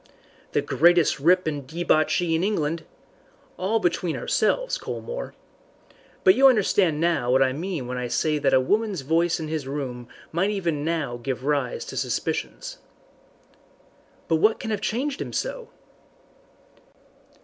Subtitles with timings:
[0.53, 2.81] "The greatest rip and debauchee in England!
[3.55, 5.35] All between ourselves, Colmore.
[6.23, 9.47] But you understand now what I mean when I say that a woman's voice in
[9.47, 12.79] his room might even now give rise to suspicions."
[14.27, 15.69] "But what can have changed him so?"